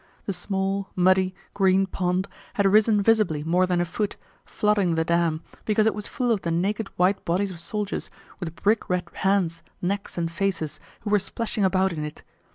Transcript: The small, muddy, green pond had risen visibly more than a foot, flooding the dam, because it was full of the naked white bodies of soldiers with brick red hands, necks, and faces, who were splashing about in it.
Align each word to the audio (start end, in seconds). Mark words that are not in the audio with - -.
The 0.25 0.33
small, 0.33 0.89
muddy, 0.95 1.35
green 1.53 1.85
pond 1.85 2.27
had 2.55 2.65
risen 2.65 3.03
visibly 3.03 3.43
more 3.43 3.67
than 3.67 3.79
a 3.79 3.85
foot, 3.85 4.17
flooding 4.45 4.95
the 4.95 5.05
dam, 5.05 5.43
because 5.63 5.85
it 5.85 5.93
was 5.93 6.07
full 6.07 6.31
of 6.31 6.41
the 6.41 6.49
naked 6.49 6.87
white 6.97 7.23
bodies 7.23 7.51
of 7.51 7.59
soldiers 7.59 8.09
with 8.39 8.55
brick 8.55 8.89
red 8.89 9.07
hands, 9.13 9.61
necks, 9.79 10.17
and 10.17 10.31
faces, 10.31 10.79
who 11.01 11.11
were 11.11 11.19
splashing 11.19 11.63
about 11.63 11.93
in 11.93 12.03
it. 12.03 12.23